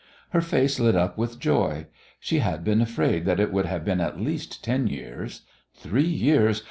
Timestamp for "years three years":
4.87-6.59